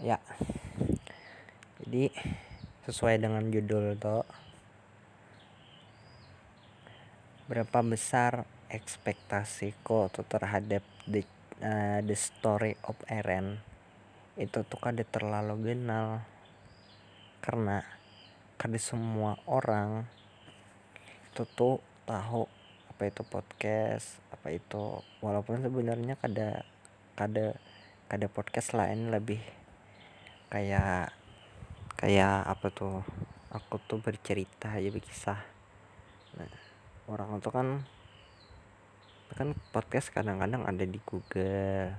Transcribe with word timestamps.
ya. 0.00 0.20
Jadi 1.80 2.12
sesuai 2.84 3.16
dengan 3.16 3.48
judul 3.48 3.96
tuh 3.96 4.26
berapa 7.46 7.78
besar 7.86 8.42
ekspektasiku 8.68 10.10
tuh 10.10 10.26
terhadap 10.26 10.82
the, 11.06 11.22
uh, 11.62 12.02
the 12.04 12.16
story 12.18 12.76
of 12.84 12.98
Eren? 13.08 13.62
Itu 14.36 14.66
tuh 14.68 14.80
kada 14.82 15.06
terlalu 15.06 15.72
genal. 15.72 16.20
Karena 17.40 17.80
kada 18.60 18.76
semua 18.76 19.38
orang 19.46 20.04
itu 21.30 21.44
tuh 21.54 21.78
tahu 22.08 22.48
apa 22.92 23.02
itu 23.08 23.22
podcast 23.24 24.20
apa 24.34 24.52
itu. 24.52 25.00
Walaupun 25.24 25.64
sebenarnya 25.64 26.20
kada 26.20 26.66
kada 27.16 27.56
kada 28.12 28.26
podcast 28.28 28.76
lain 28.76 29.08
lebih 29.08 29.40
kayak 30.46 31.10
kayak 31.98 32.46
apa 32.46 32.66
tuh 32.70 33.02
aku 33.50 33.80
tuh 33.88 33.98
bercerita 33.98 34.70
aja 34.70 34.88
berkisah. 34.92 35.40
Nah 36.38 36.50
orang 37.10 37.38
tuh 37.42 37.52
kan 37.54 37.68
kan 39.34 39.54
podcast 39.74 40.14
kadang-kadang 40.14 40.62
ada 40.66 40.86
di 40.86 40.98
Google 41.02 41.94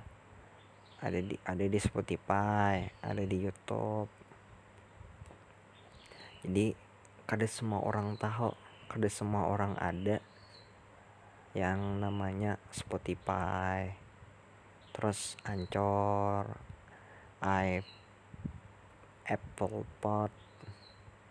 ada 0.98 1.18
di 1.22 1.36
ada 1.44 1.64
di 1.64 1.78
Spotify 1.78 2.88
ada 3.04 3.22
di 3.22 3.36
YouTube. 3.36 4.10
Jadi 6.46 6.72
kada 7.28 7.44
semua 7.44 7.84
orang 7.84 8.16
tahu 8.16 8.54
kada 8.88 9.08
semua 9.12 9.50
orang 9.52 9.76
ada 9.76 10.22
yang 11.52 12.00
namanya 12.00 12.56
Spotify. 12.72 13.92
Terus 14.94 15.36
Ancor 15.44 16.58
i 17.38 17.97
Apple 19.28 19.84
Pod 20.00 20.32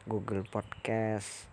Google 0.06 0.46
Podcast. 0.46 1.50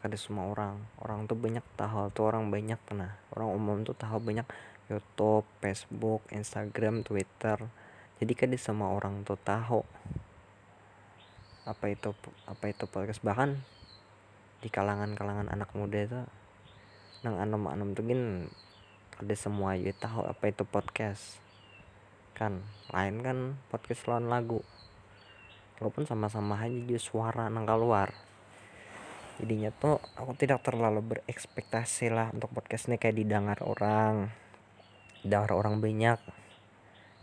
Ada 0.00 0.16
semua 0.16 0.48
orang. 0.48 0.80
Orang 1.04 1.28
tuh 1.28 1.36
banyak 1.36 1.60
tahu 1.76 2.08
tuh 2.16 2.32
orang 2.32 2.48
banyak 2.48 2.80
nah 2.96 3.12
orang 3.36 3.52
umum 3.52 3.76
tuh 3.84 3.92
tahu 3.92 4.24
banyak. 4.24 4.48
YouTube 4.88 5.44
Facebook 5.60 6.24
Instagram 6.32 7.04
Twitter. 7.04 7.60
Jadi 8.16 8.32
kan 8.32 8.56
semua 8.56 8.96
orang 8.96 9.20
tuh 9.28 9.36
tahu 9.36 9.84
apa 11.68 11.92
itu 11.92 12.16
apa 12.48 12.64
itu 12.72 12.88
podcast. 12.88 13.20
Bahkan 13.20 13.60
di 14.64 14.72
kalangan-kalangan 14.72 15.52
anak 15.52 15.76
muda 15.76 16.08
itu 16.08 16.20
nang 17.20 17.36
anom-anom 17.36 17.92
tuh 17.92 18.08
gin 18.08 18.48
ada 19.20 19.34
semua 19.36 19.76
ya 19.76 19.92
tahu 19.92 20.24
apa 20.24 20.48
itu 20.48 20.64
podcast. 20.64 21.36
Kan 22.32 22.64
lain 22.96 23.20
kan 23.20 23.60
podcast 23.68 24.08
lawan 24.08 24.32
lagu 24.32 24.64
walaupun 25.78 26.04
sama-sama 26.06 26.58
aja 26.58 26.74
juga 26.74 27.00
suara 27.00 27.44
nang 27.50 27.66
keluar. 27.66 28.10
Jadinya 29.38 29.70
tuh 29.70 30.02
aku 30.18 30.34
tidak 30.34 30.66
terlalu 30.66 31.00
berekspektasi 31.02 32.10
lah 32.10 32.34
untuk 32.34 32.50
podcast 32.50 32.90
ini 32.90 32.98
kayak 32.98 33.16
didengar 33.16 33.58
orang 33.62 34.30
didengar 35.22 35.54
orang 35.54 35.78
banyak. 35.78 36.18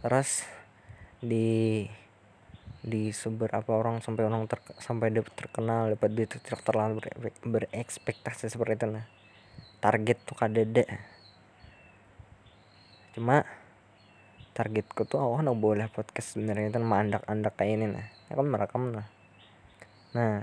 Terus 0.03 0.47
di 1.19 1.83
di 2.85 3.09
apa 3.49 3.71
orang 3.73 3.97
sampai 3.97 4.29
orang 4.29 4.45
ter, 4.45 4.61
sampai 4.77 5.09
dia 5.09 5.25
terkenal 5.25 5.97
dapat 5.97 6.09
dia 6.13 6.29
tidak 6.29 6.61
terlalu 6.61 7.01
berekspektasi 7.41 8.45
seperti 8.45 8.77
itu 8.77 8.87
nah. 8.93 9.05
Target 9.81 10.17
tuh 10.21 10.37
kadede 10.37 10.85
cuma 13.15 13.47
targetku 14.51 15.07
tuh 15.07 15.23
oh 15.23 15.39
no 15.39 15.55
boleh 15.55 15.87
podcast 15.87 16.35
sebenarnya 16.35 16.75
itu 16.75 16.83
mandak-andak 16.83 17.55
kayak 17.55 17.79
ini 17.79 17.87
nah 17.87 18.07
kan 18.33 18.47
merekam 18.49 18.83
lah. 18.89 19.07
Nah 20.17 20.41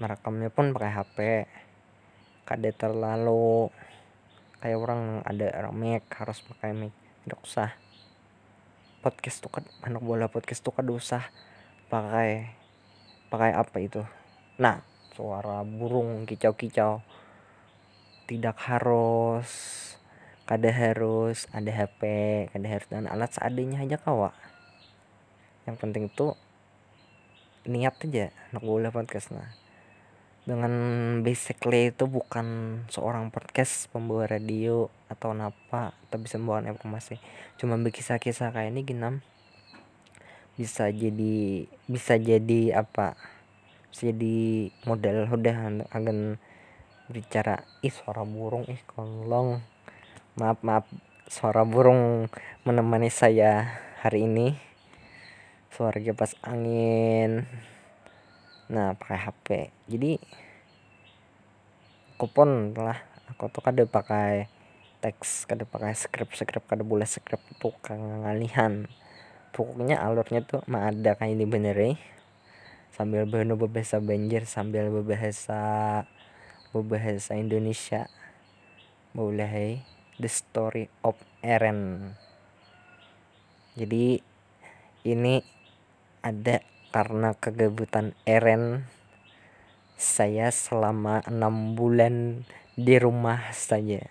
merekamnya 0.00 0.48
pun 0.48 0.72
pakai 0.72 0.92
HP 0.96 1.18
kada 2.48 2.70
terlalu 2.72 3.68
kayak 4.64 4.78
orang 4.80 5.20
ada 5.28 5.68
mic 5.76 6.08
harus 6.16 6.40
pakai 6.40 6.72
mic. 6.72 6.94
Tidak 7.28 7.40
usah. 7.44 7.76
Podcast 9.04 9.42
tuh 9.42 9.50
kan 9.50 9.64
anak 9.84 10.00
bola 10.00 10.30
podcast 10.32 10.64
tuh 10.64 10.72
kan 10.72 10.88
usah 10.88 11.28
pakai 11.92 12.48
pakai 13.28 13.52
apa 13.52 13.76
itu? 13.82 14.00
Nah 14.56 14.80
suara 15.12 15.60
burung 15.60 16.24
kicau-kicau. 16.24 17.04
Tidak 18.24 18.56
harus 18.64 19.50
kada 20.42 20.70
harus 20.74 21.46
ada 21.54 21.70
HP 21.70 22.02
kada 22.50 22.66
harus 22.66 22.86
dan 22.90 23.06
alat 23.06 23.30
seadanya 23.30 23.82
aja 23.82 23.96
kawa 23.96 24.34
yang 25.68 25.78
penting 25.78 26.10
itu 26.10 26.34
niat 27.62 27.94
aja 28.02 28.34
nak 28.50 28.66
boleh 28.66 28.90
podcast 28.90 29.30
nah 29.30 29.62
dengan 30.42 30.74
basically 31.22 31.94
itu 31.94 32.10
bukan 32.10 32.78
seorang 32.90 33.30
podcast 33.30 33.86
pembawa 33.94 34.26
radio 34.26 34.90
atau 35.06 35.30
apa 35.38 35.94
atau 35.94 36.18
bisa 36.18 36.34
membawa 36.34 36.66
informasi. 36.66 37.22
Cuma 37.62 37.78
berkisah-kisah 37.78 38.50
kayak 38.50 38.74
ini 38.74 38.82
ginam. 38.82 39.22
Bisa 40.58 40.90
jadi 40.90 41.70
bisa 41.86 42.18
jadi 42.18 42.74
apa? 42.74 43.14
Bisa 43.94 44.10
jadi 44.10 44.74
modal 44.82 45.30
udah 45.30 45.86
akan 45.94 46.42
bicara 47.06 47.62
ih 47.86 47.94
suara 47.94 48.26
burung 48.26 48.66
ih 48.66 48.82
kolong. 48.90 49.62
Maaf 50.34 50.58
maaf. 50.66 50.90
Suara 51.30 51.62
burung 51.62 52.26
menemani 52.66 53.14
saya 53.14 53.78
hari 54.02 54.26
ini 54.26 54.71
suara 55.72 55.96
kipas 55.96 56.36
angin. 56.44 57.48
Nah 58.68 58.92
pakai 58.92 59.18
HP 59.18 59.46
jadi 59.88 60.20
aku 62.16 62.28
pun 62.28 62.76
lah. 62.76 63.00
Aku 63.32 63.48
tuh 63.48 63.64
kada 63.64 63.88
pakai 63.88 64.46
teks 65.00 65.48
kada 65.48 65.64
pakai 65.64 65.96
script 65.96 66.36
script 66.36 66.68
kada 66.68 66.84
boleh 66.84 67.08
script 67.08 67.48
tuh 67.56 67.72
ngalihan. 67.88 68.84
Pokoknya 69.56 70.00
alurnya 70.00 70.44
tuh 70.44 70.60
mah 70.68 70.92
ada 70.92 71.16
kayak 71.16 71.36
ini 71.36 71.44
bener 71.48 71.76
eh 71.76 71.98
sambil 72.92 73.24
berbahasa 73.24 73.56
berbahasa 73.56 73.96
Banjar 73.98 74.44
sambil 74.44 74.92
berbahasa 74.92 75.60
berbahasa 76.76 77.32
Indonesia. 77.40 78.12
Boleh 79.16 79.80
the 80.20 80.28
story 80.28 80.92
of 81.00 81.16
Eren. 81.40 82.12
Jadi 83.72 84.20
ini 85.08 85.61
ada 86.22 86.62
karena 86.94 87.34
kegabutan 87.34 88.14
Eren 88.22 88.86
saya 89.98 90.54
selama 90.54 91.22
enam 91.26 91.74
bulan 91.74 92.46
di 92.78 92.94
rumah 92.98 93.50
saja. 93.50 94.02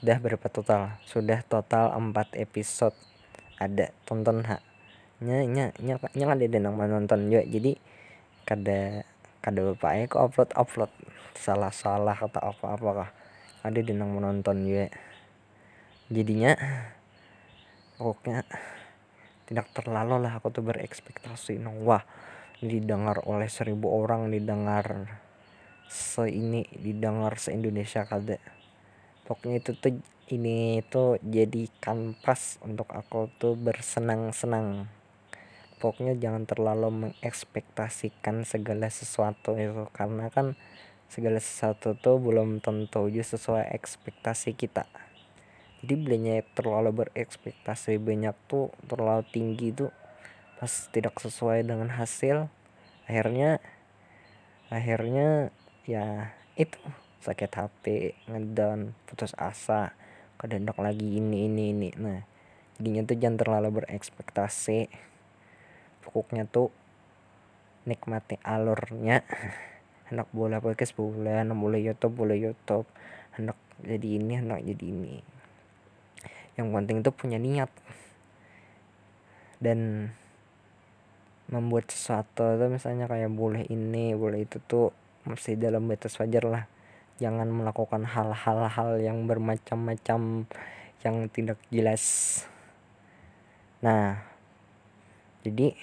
Udah 0.00 0.16
berapa 0.16 0.46
total? 0.48 0.96
Sudah 1.04 1.44
total 1.44 1.92
empat 1.92 2.32
episode. 2.36 2.96
Ada 3.60 3.90
tonton 4.06 4.46
ha 4.46 4.62
nya 5.18 5.42
nya 5.42 5.74
nya 5.82 5.98
nya 5.98 6.24
ada 6.30 6.46
denang 6.46 6.78
menonton 6.78 7.28
juga. 7.28 7.42
Jadi 7.42 7.76
kada 8.46 9.02
kada 9.42 9.60
bapak 9.72 10.14
kok 10.14 10.22
upload 10.24 10.50
upload 10.54 10.92
salah 11.34 11.74
salah 11.74 12.14
atau 12.14 12.38
apa 12.54 12.64
apa 12.78 12.88
kah? 12.94 13.10
Ada 13.66 13.82
denang 13.82 14.14
menonton 14.14 14.62
juga. 14.62 14.88
Jadinya 16.08 16.54
pokoknya 17.98 18.46
tidak 19.48 19.72
terlalu 19.72 20.20
lah 20.20 20.36
aku 20.36 20.52
tuh 20.52 20.60
berekspektasi 20.60 21.56
nong 21.56 21.88
wah 21.88 22.04
didengar 22.60 23.24
oleh 23.24 23.48
seribu 23.48 23.88
orang 23.88 24.28
didengar 24.28 25.08
se 25.88 26.28
ini 26.28 26.68
didengar 26.76 27.40
se 27.40 27.56
Indonesia 27.56 28.04
kada 28.04 28.36
pokoknya 29.24 29.64
itu 29.64 29.72
tuh 29.72 29.96
ini 30.28 30.84
tuh 30.84 31.16
jadi 31.24 31.72
kanvas 31.80 32.60
untuk 32.60 32.92
aku 32.92 33.32
tuh 33.40 33.56
bersenang-senang. 33.56 34.84
Pokoknya 35.80 36.20
jangan 36.20 36.44
terlalu 36.44 36.88
mengekspektasikan 36.90 38.44
segala 38.44 38.92
sesuatu 38.92 39.56
itu 39.56 39.88
karena 39.96 40.28
kan 40.28 40.58
segala 41.08 41.40
sesuatu 41.40 41.96
tuh 41.96 42.20
belum 42.20 42.60
tentu 42.60 43.08
juga 43.08 43.24
sesuai 43.24 43.72
ekspektasi 43.72 44.52
kita 44.52 44.84
jadi 45.82 45.94
belinya 45.94 46.34
terlalu 46.58 47.06
berekspektasi 47.06 48.02
banyak 48.02 48.34
tuh 48.50 48.74
terlalu 48.90 49.22
tinggi 49.30 49.70
tuh 49.70 49.94
pas 50.58 50.70
tidak 50.90 51.14
sesuai 51.22 51.62
dengan 51.62 51.94
hasil 51.94 52.50
akhirnya 53.06 53.62
akhirnya 54.68 55.54
ya 55.88 56.34
itu 56.58 56.76
sakit 57.22 57.52
hati 57.54 58.18
ngedown 58.28 58.92
putus 59.06 59.32
asa 59.38 59.96
kedendak 60.38 60.78
lagi 60.78 61.18
ini 61.18 61.50
ini 61.50 61.74
ini. 61.74 61.90
Nah 61.98 62.22
jadinya 62.78 63.02
tuh 63.08 63.16
jangan 63.18 63.38
terlalu 63.42 63.68
berekspektasi. 63.82 64.86
Pokoknya 66.06 66.46
tuh 66.46 66.70
nikmati 67.84 68.38
alurnya. 68.46 69.26
Anak 70.14 70.30
bola 70.32 70.56
podcast 70.56 70.96
bola 70.96 71.44
anak 71.44 71.58
boleh 71.58 71.84
YouTube 71.84 72.16
boleh 72.16 72.38
YouTube. 72.40 72.88
Anak 73.36 73.60
jadi 73.84 74.16
ini 74.16 74.40
anak 74.40 74.64
jadi 74.64 74.86
ini 74.88 75.37
yang 76.58 76.74
penting 76.74 77.06
tuh 77.06 77.14
punya 77.14 77.38
niat. 77.38 77.70
Dan 79.62 80.10
membuat 81.48 81.88
sesuatu 81.88 82.58
tuh 82.58 82.68
misalnya 82.68 83.08
kayak 83.08 83.32
boleh 83.32 83.64
ini 83.72 84.12
boleh 84.12 84.44
itu 84.44 84.60
tuh 84.66 84.92
masih 85.24 85.54
dalam 85.54 85.86
batas 85.86 86.18
wajar 86.18 86.44
lah. 86.44 86.64
Jangan 87.22 87.48
melakukan 87.48 88.04
hal-hal 88.04 88.98
yang 88.98 89.24
bermacam-macam 89.30 90.44
yang 91.06 91.16
tidak 91.30 91.58
jelas. 91.70 92.04
Nah 93.80 94.18
jadi 95.46 95.78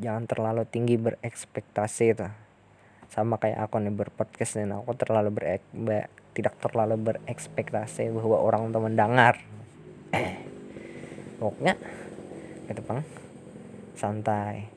jangan 0.00 0.24
terlalu 0.24 0.62
tinggi 0.64 0.96
berekspektasi 0.96 2.04
itu 2.16 2.28
sama 3.10 3.42
kayak 3.42 3.66
aku 3.66 3.82
nih 3.82 3.90
berpodcast 3.90 4.62
dan 4.62 4.78
aku 4.78 4.94
terlalu 4.94 5.34
berek 5.34 5.62
tidak 6.30 6.54
terlalu 6.62 6.96
berekspektasi 7.10 8.14
bahwa 8.14 8.38
orang 8.38 8.70
tuh 8.70 8.80
mendengar 8.80 9.42
pokoknya 11.40 11.74
gitu 12.68 12.80
bang 12.84 13.02
santai. 13.96 14.68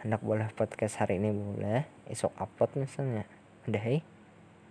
Hendak 0.00 0.24
boleh 0.24 0.48
podcast 0.56 1.00
hari 1.00 1.20
ini 1.20 1.28
boleh 1.32 1.84
esok 2.08 2.32
upload 2.40 2.72
misalnya. 2.80 3.28
Udah 3.68 3.82
hei. 3.84 4.00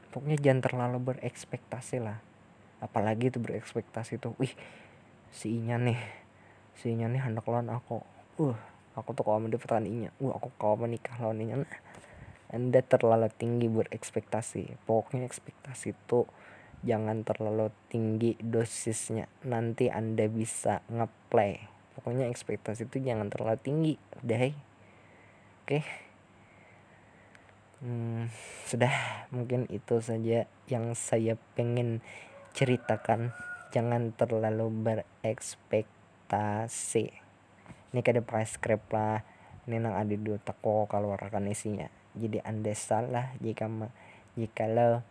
Pokoknya 0.10 0.42
jangan 0.42 0.62
terlalu 0.66 0.98
berekspektasi 1.14 2.02
lah. 2.02 2.18
Apalagi 2.82 3.30
itu 3.30 3.38
berekspektasi 3.38 4.18
tuh 4.18 4.34
wih 4.42 4.52
si 5.30 5.54
Inya 5.58 5.78
nih. 5.78 6.02
Si 6.74 6.90
Inya 6.90 7.06
nih 7.10 7.22
hendak 7.22 7.46
lawan 7.46 7.70
aku. 7.70 8.02
Uh 8.42 8.58
aku 8.98 9.14
tuh 9.14 9.22
kalau 9.22 9.38
mendapatkan 9.38 9.86
Inya. 9.86 10.10
Uh 10.18 10.34
aku 10.34 10.50
kalau 10.58 10.82
menikah 10.82 11.18
lawan 11.22 11.42
Inya. 11.46 11.62
Nah 11.62 11.80
anda 12.50 12.82
terlalu 12.82 13.30
tinggi 13.38 13.70
berekspektasi. 13.70 14.82
Pokoknya 14.90 15.30
ekspektasi 15.30 15.94
itu 15.94 16.26
jangan 16.86 17.24
terlalu 17.28 17.72
tinggi 17.92 18.38
dosisnya. 18.40 19.28
Nanti 19.46 19.90
anda 19.92 20.28
bisa 20.30 20.82
ngeplay. 20.88 21.60
Pokoknya 21.96 22.28
ekspektasi 22.32 22.84
itu 22.88 23.00
jangan 23.04 23.30
terlalu 23.32 23.58
tinggi. 23.60 23.98
Udah 24.24 24.40
oke. 24.40 24.54
Okay. 25.68 25.84
hmm, 27.84 28.30
sudah. 28.70 28.94
Mungkin 29.36 29.68
itu 29.72 30.00
saja 30.00 30.46
yang 30.72 30.96
saya 30.96 31.36
pengen 31.58 32.02
ceritakan. 32.56 33.34
Jangan 33.70 34.12
terlalu 34.18 34.72
berekspektasi. 34.72 37.06
Ini 37.90 38.02
kada 38.06 38.22
pakai 38.26 38.46
script 38.50 38.94
lah. 38.96 39.22
Ini 39.70 39.78
nang 39.78 39.94
ada 39.94 40.16
otakku 40.16 40.90
kalau 40.90 41.14
akan 41.14 41.46
isinya 41.52 41.90
jadi 42.18 42.42
anda 42.44 42.74
salah 42.74 43.36
jika 43.40 43.70
jika 44.34 44.66
lo 44.68 45.06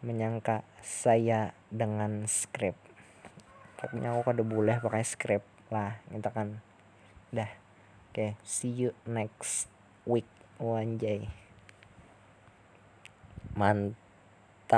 menyangka 0.00 0.64
saya 0.80 1.52
dengan 1.68 2.24
script 2.24 2.80
pokoknya 3.80 4.12
aku 4.12 4.22
kada 4.28 4.42
boleh 4.44 4.76
pakai 4.76 5.04
script 5.04 5.48
lah 5.72 5.96
gitu 6.12 6.28
kan. 6.28 6.60
Dah 7.32 7.48
oke 8.10 8.12
okay, 8.12 8.30
see 8.44 8.68
you 8.68 8.90
next 9.06 9.70
week 10.04 10.28
wanjay 10.60 11.30
mantap 13.56 13.99